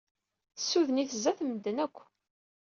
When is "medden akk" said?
1.47-1.97